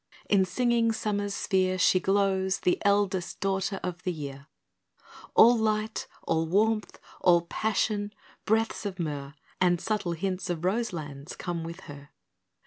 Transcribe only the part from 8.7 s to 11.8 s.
of myrrh, And subtle hints of rose lands, come